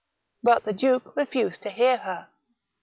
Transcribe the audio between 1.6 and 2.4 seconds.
to hear her.